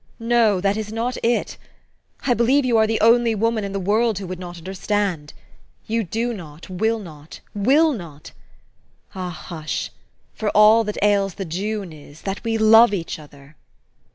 "No, 0.35 0.59
that 0.59 0.77
is 0.77 0.91
not 0.91 1.15
it. 1.21 1.59
I 2.25 2.33
believe 2.33 2.65
you 2.65 2.75
are 2.77 2.87
the 2.87 2.99
only 3.01 3.35
woman 3.35 3.63
in 3.63 3.71
the 3.71 3.79
world 3.79 4.17
who 4.17 4.25
would 4.25 4.39
not 4.39 4.57
understand. 4.57 5.31
You 5.85 6.03
do 6.03 6.33
not, 6.33 6.67
will 6.71 6.97
not, 6.97 7.39
will 7.53 7.93
not. 7.93 8.31
Ah, 9.13 9.29
hush! 9.29 9.91
For 10.33 10.49
all 10.57 10.83
that 10.85 10.97
ails 11.03 11.35
the 11.35 11.45
June 11.45 11.93
is, 11.93 12.23
that 12.23 12.43
we 12.43 12.57
love 12.57 12.95
each 12.95 13.19
other." 13.19 13.55